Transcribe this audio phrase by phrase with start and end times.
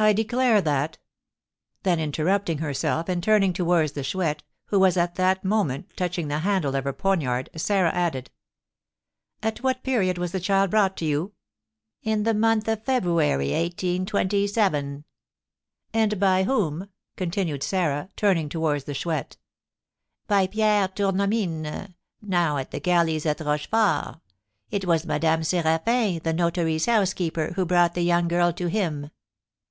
[0.00, 0.98] "I declare that"
[1.82, 6.38] Then interrupting herself, and turning towards the Chouette, who was at the moment touching the
[6.38, 8.30] handle of her poniard, Sarah added:
[9.42, 11.32] "At what period was the child brought to you?"
[12.00, 15.02] "In the month of February, 1827."
[15.92, 19.36] "And by whom?" continued Sarah, turning towards the Chouette.
[20.28, 24.20] "By Pierre Tournemine, now at the galleys at Rochefort.
[24.70, 29.10] It was Madame Séraphin, the notary's housekeeper, who brought the young girl to him."